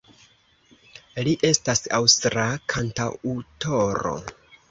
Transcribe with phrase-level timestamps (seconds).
[1.27, 4.17] Li estas aŭstra kantaŭtoro.